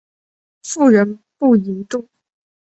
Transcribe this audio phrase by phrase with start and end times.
[0.63, 2.07] 妇人不淫妒。